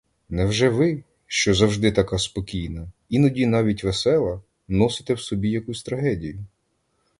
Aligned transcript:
Невже 0.29 0.69
ви, 0.69 1.03
що 1.27 1.53
завжди 1.53 1.91
така 1.91 2.17
спокійна, 2.17 2.91
іноді 3.09 3.45
навіть 3.45 3.83
весела, 3.83 4.41
носите 4.67 5.13
в 5.13 5.19
собі 5.19 5.49
якусь 5.49 5.83
трагедію? 5.83 6.45